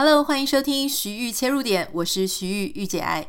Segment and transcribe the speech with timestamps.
[0.00, 3.26] Hello，欢迎收听徐玉切入点，我是徐玉玉姐爱。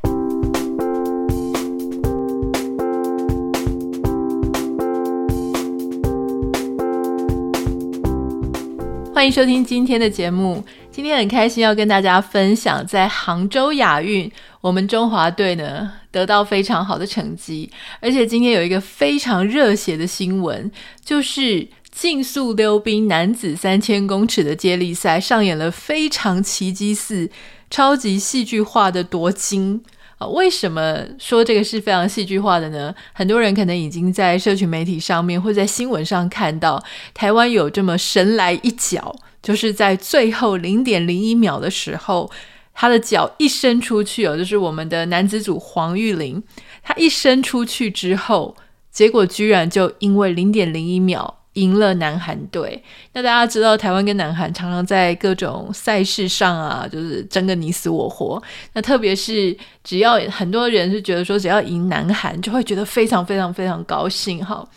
[9.11, 10.63] 欢迎收听今天的节目。
[10.91, 14.31] 今天很开心要跟大家分享，在杭州亚运，
[14.61, 20.71] 我们中华队呢得到非常好的成绩，而且今天有一个非常热血的新闻，
[21.03, 21.67] 就是。
[21.99, 27.29] 竞速溜冰男子三千公尺的接力赛上演了非常奇迹似、
[27.69, 29.83] 超级戏剧化的夺金
[30.17, 30.25] 啊！
[30.27, 32.95] 为什么说这个是非常戏剧化的呢？
[33.11, 36.81] 很多人可能已经在社群媒体上面或在新闻上看到，
[37.13, 42.31] 台湾有这么神来一脚，就是在最后零点零一秒的时候，
[42.73, 46.41] 他的脚一伸出去哦，就是我们的男子组黄玉玲，
[46.81, 48.55] 他一伸出去之后，
[48.89, 51.35] 结果居然就因为零点零一秒。
[51.53, 52.81] 赢了南韩队。
[53.13, 58.41] 那大家知道，台湾跟南韩常常在各种赛事上啊，就是争个你死我活。
[58.73, 64.45] 那特别是只要很多人是觉得说，只要赢南韩，就会觉得非常非常非常高兴。
[64.45, 64.67] 哈，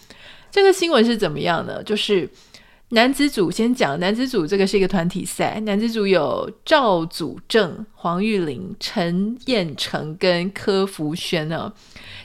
[0.51, 1.83] 这个新闻是怎么样呢？
[1.83, 2.29] 就是
[2.89, 11.73] 男子组先讲，男子组这个是一个团体赛，男子组有赵祖正、黄玉玲、陈彦成跟柯福轩呢，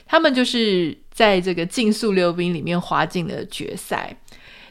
[0.06, 4.16] 他们就是在这个竞速溜冰里面滑进了决赛。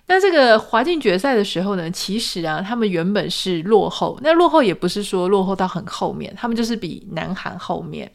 [0.08, 4.17] 那这个滑进决赛的时候呢，其实啊，他们原本是落后。
[4.22, 8.09] 那落后也不是说落后到很后面，他们就是比南韩后面。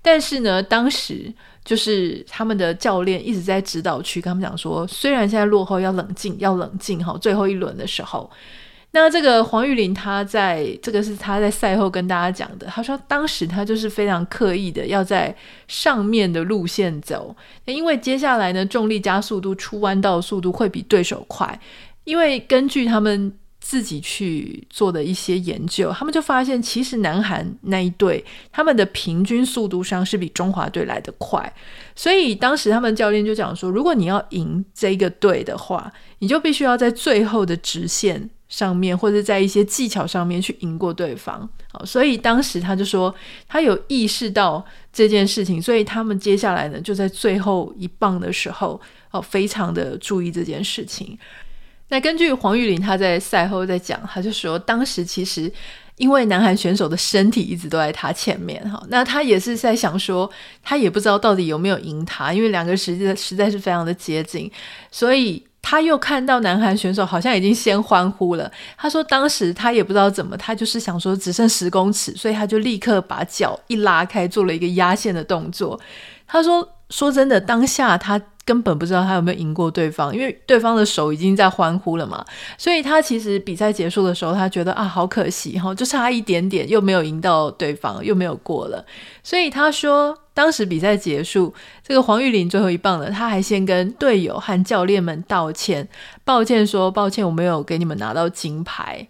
[0.00, 1.32] 但是呢，当时
[1.64, 7.16] 就是他们的教练一直在指导区跟他们讲说，虽然现在落后，要冷静，要冷静哈。
[7.20, 8.30] 最后一轮的时候。
[8.94, 12.66] 那这个黄玉玲，他在这个是他在赛后跟大家讲的。
[12.66, 15.34] 他说，当时他就是非常刻意的要在
[15.66, 17.34] 上面的路线走，
[17.64, 21.58] 因为接下来呢，重力加速度出弯道速度会比对手快。
[22.04, 31.50] 因为根据他们自己去做的一些研究，他们就发现，其实南韩那一队他们的平均速度上是比中华队来得快。
[31.96, 38.28] 所以当时他们教练就讲说，如果你要赢这个队的话，你就必须要在最后的直线。
[38.52, 43.12] 上面或者在一些技巧上面去赢过对方，好，所以当时他就说
[43.48, 48.78] 他有意识到这件事情，所以他们接下来呢就在最后一棒的时候，
[49.10, 51.18] 哦，非常的注意这件事情。
[51.88, 55.50] 那根据黄玉玲他在赛后在讲，他就说当时其实
[55.96, 60.30] 因为南韩选手的身体一直都在他前面，哈，那他也是在想说
[60.62, 64.52] 他也不知道到底有没有赢他，因为两个实际实在是非常的接近，
[64.90, 65.42] 所以。
[65.62, 68.50] 他又看到南韩选手好像已经先欢呼了。
[68.76, 75.80] 他说，当时他也不知道怎么，他就是想说只剩十公尺，所以他就立刻把脚一拉开，做了一个压线的动作。
[76.26, 78.20] 他说，说真的，当下他。
[78.44, 82.24] 根本不知道他有没有赢过对方，因为对方的手已经在欢呼了嘛，
[82.58, 88.84] 所以他其实比赛结束的时候，他觉得啊，好可惜哈，就差一点点，又没有赢到对方，又没有过了。
[89.22, 91.54] 所以他说，当时比赛结束，
[91.86, 95.88] 这个黄玉玲最后一棒呢，他还先跟队友和教练们道歉，
[96.24, 99.06] 抱歉说抱歉，我没有给你们拿到金牌。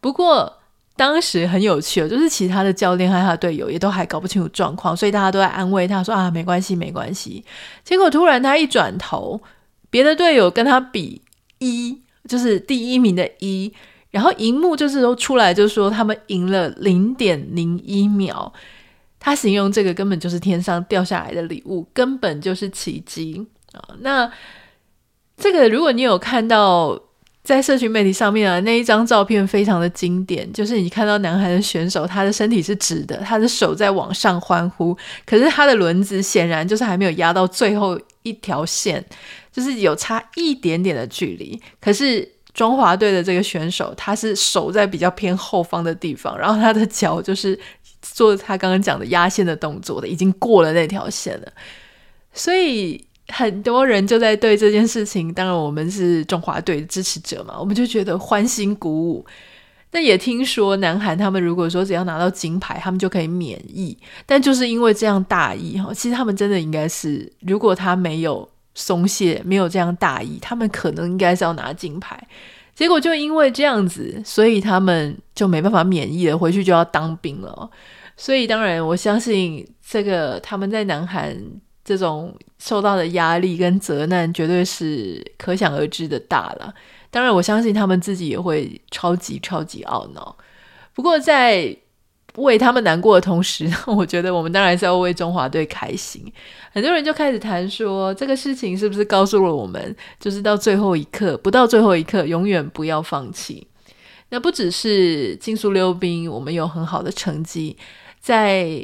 [0.00, 0.61] 不过。
[0.94, 7.42] 当时很有趣哦，就是其他的教练和他的队友也都还搞不清楚状况，所以大家都在安慰他说啊，没关系，没关系。
[7.82, 9.40] 结果突然他一转头，
[9.88, 11.22] 别的队友跟他比
[11.58, 11.98] 一，
[12.28, 13.72] 就是第一名的一，
[14.10, 18.52] 然后荧幕就是都出来，就说他们赢了零点零一秒。
[19.18, 23.80] 他形容这个根本就是天上掉下来的礼物，根本就是奇迹啊！
[24.00, 24.30] 那
[25.36, 27.00] 这个如果你有看到。
[27.44, 39.04] 在社群媒体上面啊，那一张照片非常的经典，就是你看到男孩的选手，他的身体是直的，他的手在往上欢呼，可是他的轮子显然就是还没有压到最后一条线，
[39.50, 41.60] 就是有差一点点的距离。
[41.80, 47.58] 可是中华队的这个选手，他是手在比较偏后方的地方，然后他的脚就是
[48.00, 51.52] 做他刚刚讲的压线的动作的，已经过了那条线了，
[52.32, 53.04] 所以。
[53.32, 59.24] 很多人就在对这件事情，当然我们是中华队的支持者嘛，我们就觉得欢欣鼓舞。
[59.90, 63.96] 那也听说南韩他们如果说只要拿到金牌，他们就可以免疫。
[64.26, 72.22] 但就是因为这样大意哈，其实他们真的应该是，如果他没有松懈，没有这样大意，他们可能应该是要拿金牌。
[72.74, 77.70] 结果就因为这样子，所以他们就没办法免疫了，回去就要当兵了。
[78.16, 81.34] 所以当然我相信这个他们在南韩。
[81.84, 86.72] 这种受到的压力跟责难，绝对是可想而知的大了。
[87.10, 90.36] 当然，我相信他们自己也会超级超级懊恼。
[90.94, 91.76] 不过，在
[92.36, 96.24] 为他们难过的同时， 我觉得我们当然是要为中华队开心。
[96.72, 103.66] 很多人就开始谈说，这个事情是不是告诉了我们，就是到最后一刻，不到最后一刻，永远不要放弃。
[104.30, 107.76] 那不只是竞速溜冰，我们有很好的成绩，
[108.18, 108.82] 在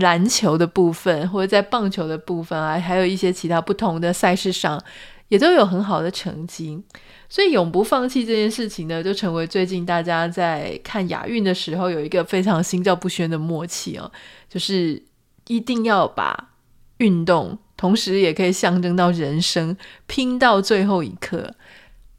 [0.00, 4.82] 篮球的部分或者在棒球的部分啊，还有一些其他不同的赛事上，
[5.28, 6.82] 也都有很好的成绩。
[7.28, 14.10] 所以永不放弃这件事情呢，就成为最近大家在看亚运的时候有一个非常心照不宣的默契哦，
[14.48, 15.02] 就是
[15.46, 16.50] 一定要把
[16.98, 21.54] 运动，同时也可以象征到人生，拼到最后一刻，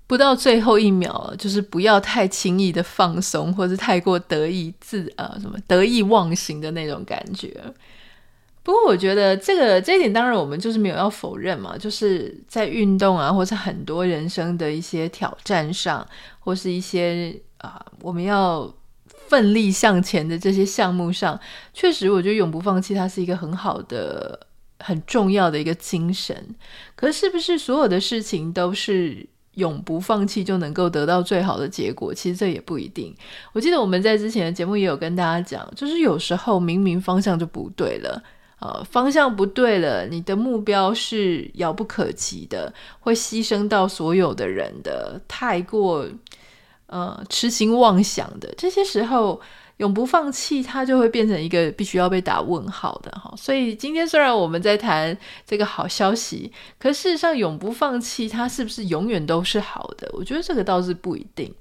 [0.07, 7.61] 不到最后一秒，就是不要太轻易的放松，或是太过得意自呃什么得意忘形的那种感觉。
[8.63, 16.05] 不过我觉得这个这一点当然我们就是没有要否认嘛，就是在运动啊，或是很多人生的一些挑战上，
[16.39, 18.73] 或是一些啊、我们要
[19.05, 21.39] 奋力向前的这些项目上，
[21.73, 24.39] 确实我觉得永不放弃它是一个很好的、
[24.79, 26.55] 很重要的一个精神。
[26.95, 29.25] 可是不是所有的事情都是
[29.57, 32.13] 永不放弃就能够得到最好的结果？
[32.13, 33.13] 其实这也不一定。
[33.53, 38.23] 我记得我们在之前的节目也有跟大家讲，就是有时候明明方向就不对了。
[38.59, 46.07] 呃，方向不对了，你的目标是遥不可及的，会牺牲到所有的人的，太过
[46.87, 49.39] 呃痴心妄想的，这些时候
[49.77, 53.33] 永不放弃，它就会变成一个必须要被打问号的哈。
[53.37, 60.09] 所以今天虽然我们在谈这个好消息，可事实上永不放弃，它是不是永远都是好的？
[60.13, 61.53] 我觉得这个倒是不一定。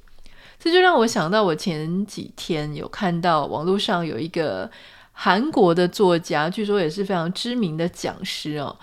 [0.59, 4.71] 这就让我想到，我前几天有看到网络上有一个。
[5.19, 8.77] 韩国的作家，据说也是非常知名的讲师哦。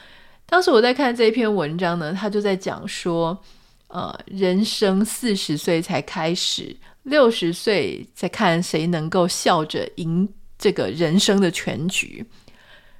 [0.47, 3.37] 当时我在看这一篇文章呢，他就在讲说，
[3.89, 10.27] 呃，人生四十岁才开始，六十岁再看谁能够笑着赢
[10.57, 12.25] 这个人生的全局。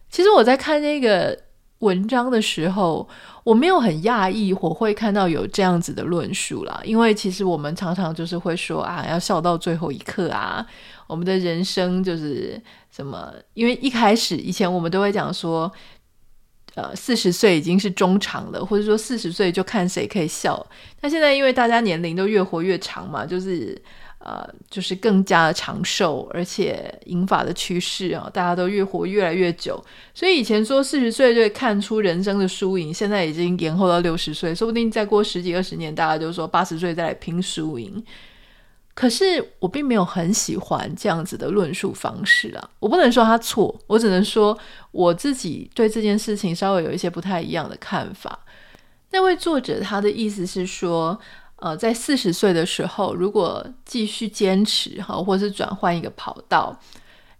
[0.09, 1.37] 其实我在看那个
[1.79, 3.07] 文章的时候，
[3.43, 10.65] 我没有很讶异，我会看到有这样子的论述啦，因为其实我们常常就是会说啊，要笑到最后一刻啊。
[11.07, 13.33] 我们的人生就是什么？
[13.53, 15.71] 因为一开始以前我们都会讲说，
[16.75, 20.65] 呃，四十岁已经是中长了，或者说四十岁就看谁可以笑。
[21.01, 23.79] 那现在因为大家年龄都越活越长嘛，就是
[24.17, 29.83] 呃，就是更加的长寿，而且银发的趋势啊，大家都越活越来越久。
[30.15, 38.03] 所以以前说四十岁就会看出人生的输赢，现在已经延后到六十岁，说不定再过十几二十年，大家就说八十岁再来拼输赢。
[38.95, 42.69] 可是我并没有很喜欢这样子的论述方式啊！
[42.79, 44.55] 我不能说他错，我只能说
[44.91, 48.37] 我自己对这件事情稍微有一些不太一样的看法。
[49.09, 51.19] 那位作者他的意思是说，
[51.55, 56.79] 呃，在四十岁的时候，如果继续坚持哈，或是转换一个跑道，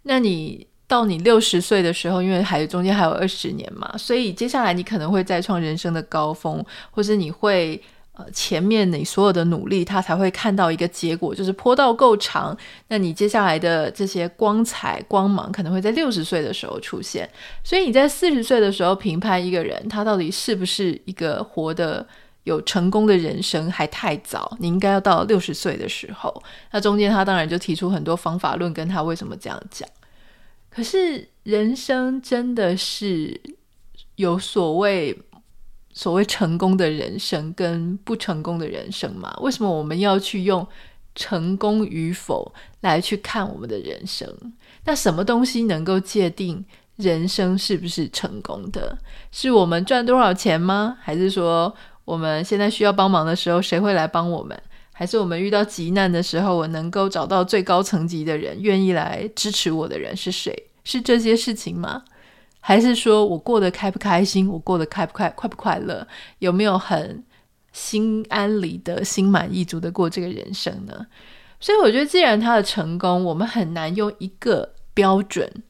[0.02, 7.80] 那你到你六十岁的时候，因为还中间还有二十年嘛，所以接下来你可能会再创人生的高峰，或是你会。
[8.16, 12.56] 呃，前面你所有的努力，他才会看到一个结果，就是坡道够长。
[12.86, 17.28] 那你接下来的这些光彩光芒，可能会在六十岁的时候出现。
[17.64, 22.06] 所以你在四十岁的时候评判一个人，他到底是不是一个活得
[22.44, 24.56] 有成功的人生，还太早。
[24.60, 26.40] 你应该要到六十岁的时候。
[26.70, 29.88] 那中间他当然就提出很多方法论，跟他为什么这样讲。
[30.70, 33.40] 可是人生真的是
[34.14, 35.18] 有所谓。
[35.94, 39.34] 所谓成功的人生跟不成功的人生嘛？
[39.40, 40.66] 为什么我们要去用
[41.14, 44.28] 成功与否来去看我们的人生？
[44.84, 46.62] 那什么东西能够界定
[46.96, 48.98] 人生是不是成功的？
[49.30, 50.98] 是我们赚多少钱吗？
[51.00, 51.72] 还是说
[52.04, 54.60] 我们现在需要帮忙的时候，谁会来帮我们？
[54.92, 60.68] 还是我们遇到急难的时候，我能够找到最高层级的人，愿意来支持我的人是谁？
[60.84, 62.04] 是这些事情吗？
[62.66, 64.48] 还是说我过得开不开心？
[64.48, 66.08] 我过得开不快快不快乐？
[66.38, 67.22] 有没有很
[67.72, 71.06] 心安理得、心满意足的过这个人生呢？
[71.60, 75.62] 所以我觉得，既然他的成功，我们很难用一个标准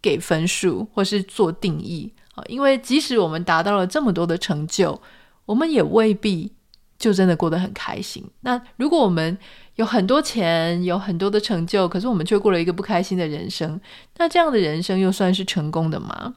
[0.00, 4.98] 给分数或是做定义啊，因为即使我们达到了这么多的成就，
[5.44, 6.50] 我们也未必
[6.98, 8.24] 就真的过得很开心。
[8.40, 9.38] 那如果我们
[9.76, 13.80] 有很多钱，有很多的成就，可是我们却过了一个不开心的人生。
[14.16, 16.34] 那这样的人生又算是成功的吗？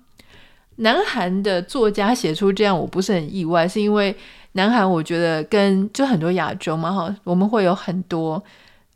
[0.76, 4.16] 南韩的作家写出这样，我不是很意外，是因为
[4.52, 8.44] 南韩我觉得跟就很多亚洲嘛，哈，我们会有很多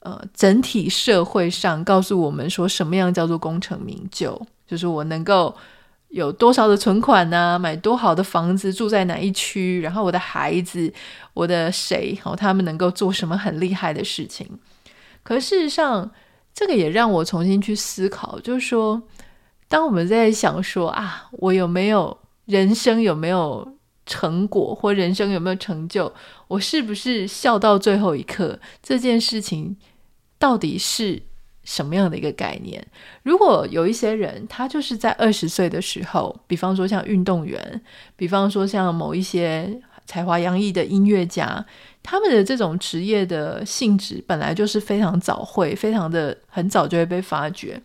[0.02, 5.56] 呃整体社会上告诉我们说什么样叫做功成名就，就是我能够。
[6.16, 9.82] 有多少的存款呢、买多好的房子，住在哪一区？
[9.82, 10.94] 然后我的孩子，
[11.34, 12.18] 我的谁？
[12.24, 14.48] 好，他们能够做什么很厉害的事情？
[15.24, 16.10] 可事实上，
[16.54, 19.04] 这个也让我重新去思考，就是说，
[19.68, 26.14] 当我们在想说啊，我有没有人生有没有成果或人生有没有成就，
[26.48, 29.76] 我是不是笑到最后一刻，这件事情
[30.40, 31.24] 到底是
[31.66, 32.82] 什么样的一个概念？
[33.24, 37.82] 如果有一些人，他就是在二十岁的时候，比方说像运动员，
[38.16, 41.66] 比方说像某一些才华洋溢的音乐家，
[42.02, 47.82] 他们的这种职业的性质本来就是非常早会，非常的很早就会被发掘。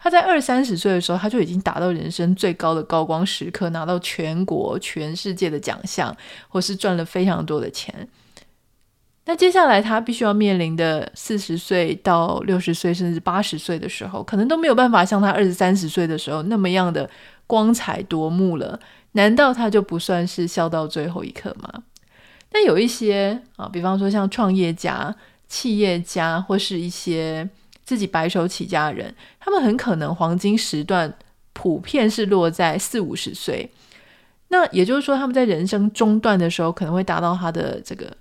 [0.00, 6.16] 他在二三十岁的时候，他就已经达到人生最高的高光时刻，拿到全国、全世界的奖项，
[6.48, 8.08] 或是赚了非常多的钱。
[9.28, 17.08] 那接下来他必须要面临的四十岁到六十岁，甚至八十岁的时候，可能都没有办法像他二十三十岁的时候那么样的
[17.46, 18.80] 光彩夺目了。
[19.12, 21.70] 难道他就不算是笑到最后一刻吗？
[22.52, 25.14] 那有一些啊，比方说像创业家、
[25.46, 27.46] 企业家，或是一些。
[27.84, 31.10] 自己白手起家的人，他们很可能黄金时段
[31.54, 33.72] 普遍是落在四五十岁。
[34.48, 38.14] 那也就是说，他们在人生中段的时候，可能会达到他的这个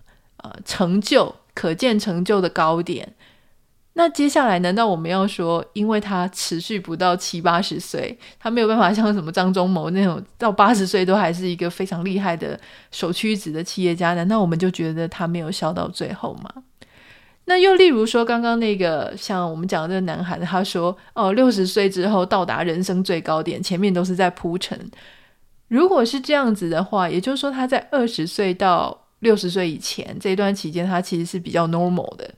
[0.44, 3.14] 呃成就可见成就的高点。
[3.94, 12.60] 那接下来，难道我们要说，因为他持续不到七八十岁，他没有办法像什么张忠谋那种到八十岁都还是一个非常厉害的
[12.92, 14.14] 首屈一指的企业家？
[14.14, 16.64] 难道我们就觉得他没有笑到最后吗？
[17.46, 24.92] 那又例如说，刚刚那个像我们讲的这个男孩，他说：“哦，六十岁之后到达人生最高点，前面都是在铺陈。”
[25.70, 32.34] 如果是这样子的话，也就是说他在二十岁到六十岁以前这段期间，他其实是比较 normal 的。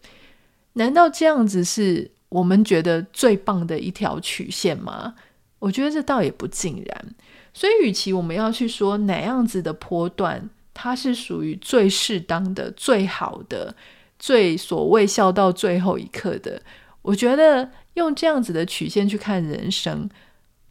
[0.73, 5.15] 难道这样子是我们觉得最棒的一条曲线吗？
[5.59, 7.15] 我觉得这倒也不尽然。
[7.53, 13.75] 所以，与其我们要去说哪样子的波段，它是属于最适当的、最好的。
[14.17, 16.61] 最所谓笑到最后一刻的，
[17.01, 20.09] 我觉得用这样子的曲线去看人生，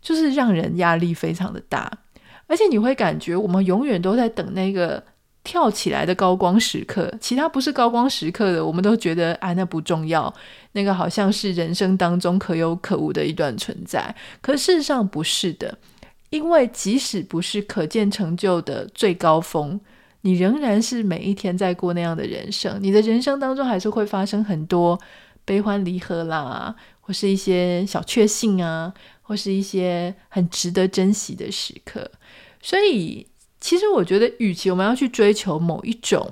[0.02, 1.90] 就是让人压力非常的大，
[2.46, 5.02] 而且你会感觉我们永远都在等那个
[5.44, 10.32] 跳起来的高光时刻，其他不是高光时刻的，我们都觉得啊，那不重要，
[10.72, 14.14] 那个好像是人生当中可有可无的一段存在。
[14.40, 15.78] 可事实上不是的，
[16.30, 19.80] 因为即使不是可见成就的最高峰。
[20.22, 25.00] 你仍然是每一天在过那样的人生，你的人生当中还是会发生很多
[25.44, 28.92] 悲欢离合啦，或是一些小确幸啊，
[29.22, 32.10] 或是一些很值得珍惜的时刻。
[32.60, 33.27] 所以，
[33.60, 36.30] 其实我觉得，与其我们要去追求某一种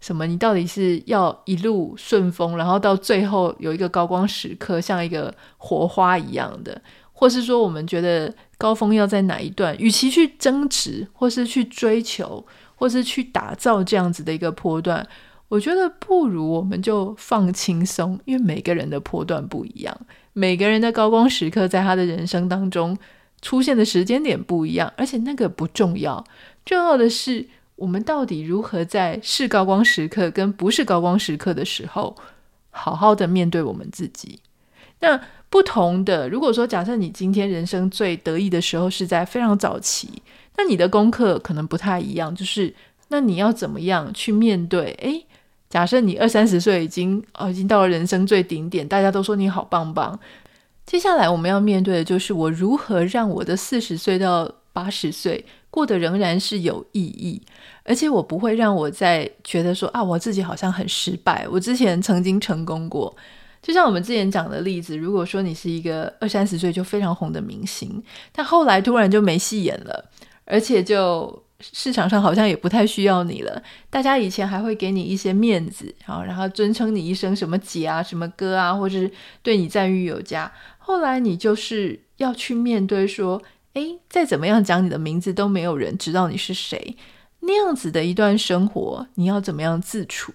[0.00, 6.80] 什么，你到底是要一路顺风，然后到最后有一个高光时刻，像一个火花一样的，
[7.12, 12.46] 或是说我们觉得高峰要在哪一段，与其去争执，或是去追求。
[12.78, 15.08] 或是去打造这样子的一个波段，
[15.48, 19.98] 我觉得不如我们就放轻松，因为每个人的波段不一样，
[20.34, 22.94] 每个人的高光时刻在他的人生当中
[23.40, 26.22] 出现的时间点不一样，而且那个不重要，
[26.66, 27.46] 重要的是
[27.76, 32.14] 我们到底如何在是高光时刻跟不是高光时刻的时候，
[32.70, 34.40] 好好的面对我们自己。
[35.00, 35.18] 那
[35.48, 40.22] 不同的，如果说假设你今天人生最得意的时候是在非常早期。
[40.58, 42.74] 那你的功课可能不太一样，就是
[43.08, 44.96] 那你要怎么样去面对？
[45.02, 45.26] 诶，
[45.68, 50.18] 假设你二三十岁已经哦，已经到了人生最顶点，大家都说你好棒棒。
[50.86, 55.44] 接下来我们要面对的就是我如何让我的四十岁到八十岁
[55.76, 57.38] 过得仍然是有意义，
[57.84, 61.46] 而且我不会让我在觉得说啊，我自己好像很失败。
[61.50, 63.14] 我之前曾经成功过，
[63.60, 68.02] 就像我们之前讲的例子，如果说你是一个二三十岁就非常红的明星，
[68.32, 70.10] 但后来突然就没戏演了。
[70.46, 79.10] 而且就市场上好像也不太需要你了，大家以前还会给你一些面子，然后然后尊称你一声什么姐啊、什么哥啊，或者是
[79.42, 80.50] 对你赞誉有加。
[80.78, 83.42] 后来你就是要去面对说，
[83.76, 86.96] 诶，再怎么样讲你的名字都没有人知道你是谁，
[87.40, 90.32] 那样子的一段生活，你要怎么样自处？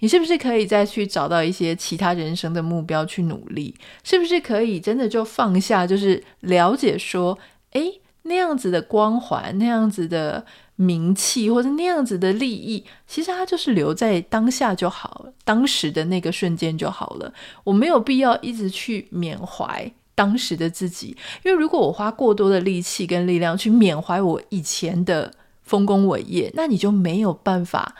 [0.00, 3.74] 你是不是可以再去找到一些其他人生的目标去努力？
[4.04, 7.38] 是不是可以真的就放下，就是了解说，
[7.72, 7.98] 诶。
[8.24, 10.46] 那样子的光环，那样子的
[10.76, 17.34] 名气，或者那样子的利益，其实它就是留在当下就好了，当时的那个瞬间就好了。
[17.64, 27.94] 我没有必要一直去缅怀当时的自己，因为如果我花过多的力气跟力量去缅怀我以前的丰功伟业，那你就没有办法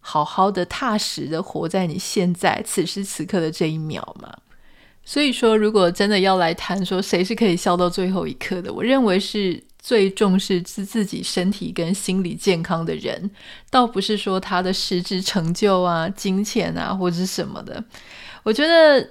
[0.00, 4.32] 好好的踏实的活在你现在此时此刻的这一秒嘛。
[5.06, 13.30] 所以说，如果真的要来谈说谁是可以笑到最后一刻的，我认为是最重视自自己身体跟心理健康的人，
[13.70, 17.84] 倒不是说他的实质成就啊、金钱啊或者是什么的。
[18.42, 19.06] 我觉得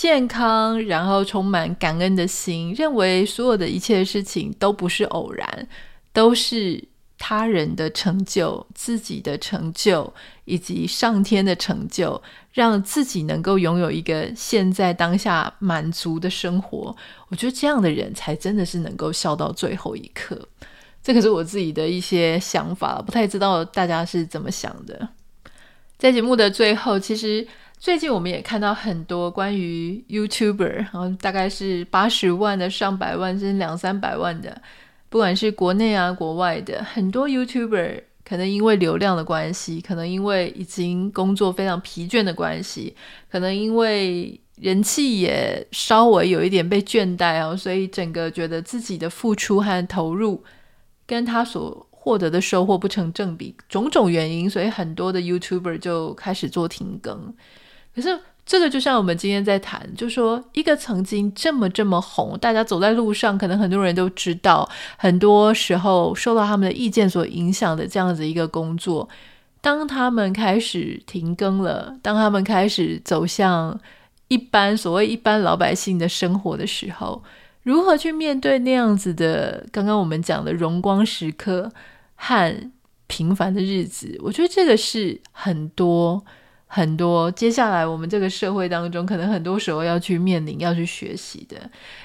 [0.00, 5.68] 健康，然后充满感恩的心，认为所有的一切事情都不是偶然，
[6.10, 6.82] 都是
[7.18, 10.10] 他人的成就、自己的成就
[10.46, 12.22] 以及上天的成就，
[12.54, 16.96] 让自己能够拥有一个现在当下满足的生活。
[17.28, 20.48] 我觉得这样的人才真的是能够笑到最后一刻。
[21.02, 25.06] 这可是我自己的一些想法，不太知道大家是怎么想的。
[25.98, 27.46] 在节目的最后，其实
[27.80, 34.60] 最近我们也看到很多关于 YouTuber，然后大概是八十万的、上百万甚至两三百万的。
[35.08, 42.94] 不管是国内啊、国外的很多 YouTuber，可能因为流量的关系，可能因为已经工作非常疲倦的关系，
[43.30, 50.44] 可能因为人气也稍微有一点被倦怠哦，所以整个觉得自己的付出和投入
[51.06, 57.34] 跟他所获得的收获不成正比，种种原因，所以很多的 YouTuber 就开始做停更。
[58.00, 58.20] 可是。
[58.46, 69.08] 这个就像我们今天在谈，就说一个曾经这么这么红，大家走在路上，可能很多人都知道，很多时候受到他们的意见所影响的这样子一个工作，
[69.60, 73.78] 当他们开始停更了，当他们开始走向
[74.26, 77.22] 一般所谓一般老百姓的生活的时候，
[77.62, 81.70] 如何去面对那样子的刚刚我们讲的荣光时刻
[82.16, 82.52] 和
[83.06, 84.18] 平凡的日子？
[84.24, 86.24] 我觉得这个是很多。
[86.72, 91.56] 很多接下来我们这个社会当中，可能很多时候要去面临、要去学习的，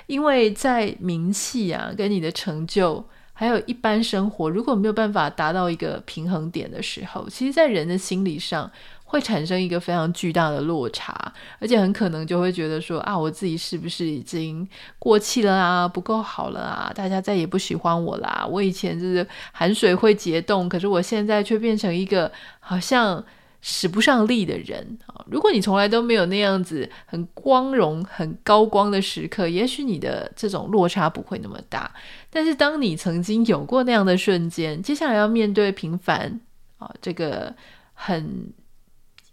[0.07, 8.71] 因为在名气啊，跟你的成就，还有一般生活，如果没有办法达到一个平衡点的时候，其实，在人的心理上
[9.03, 11.13] 会产生一个非常巨大的落差，
[11.59, 14.67] 而且很可能就会觉得说啊，我自己是不是已经
[14.97, 18.43] 过气了啊，不够好了啊，大家再也不喜欢我啦。
[18.49, 23.23] 我以前就是含水会结冻，可是我现在却变成一个好像。
[23.67, 31.91] 使不上力的人啊，如果你从来都没有那样子很光荣、很高光的时刻，也许你的这种落差不会那么大。
[32.29, 36.39] 但是，当你曾经有过那样的瞬间，接下来要面对平凡
[36.77, 37.55] 啊，这个
[37.95, 38.53] 很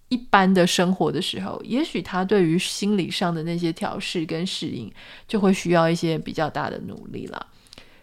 [0.08, 4.90] 一般的生活的时候，也许他对于心理上的那些调试跟适应，
[5.28, 7.48] 就会需要一些比较大的努力了。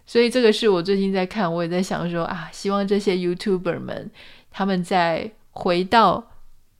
[0.06, 4.12] 所以，这个是我最近在看，我也在想说啊，希望这些 YouTuber 们
[4.52, 5.32] 他们在。
[5.60, 6.24] 回到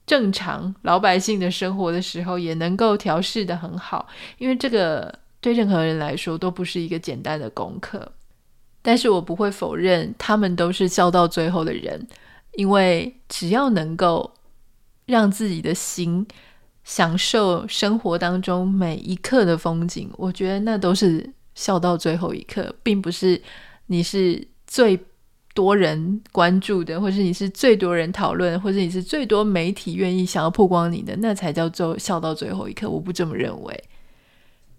[0.06, 8.10] 正常老百姓的生活的时候，也能够调试的很好，因为这个对任何人来说都不是一个简单的功课。
[8.82, 12.08] 但是我不会否认，他们都是笑到最后的人，
[12.54, 14.32] 因为只要能够
[15.04, 16.26] 让自己的心
[16.82, 23.40] 享受生活当中每一刻的风景，我觉得那都是笑到最后一刻，并不是
[23.86, 24.98] 你是最。
[25.54, 32.88] 多人关注的，或是你是最多人讨论，或者你是最多媒体愿意想要曝光你的，那才叫做笑到最后一刻。
[32.88, 33.84] 我不这么认为。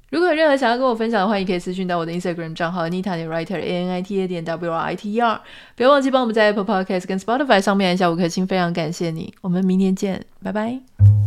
[0.09, 4.95] 如果有任何想要跟我分享的话，你可以私讯到我的 Instagram 账号 Nita 点 Writer A N I T A 点 W R I
[4.95, 5.41] T E R。
[5.77, 9.33] 不要忘记帮我们在 Apple Podcast 跟 Spotify 上面按下五颗星，非常感谢你。
[9.39, 11.20] 我们明天见，拜拜。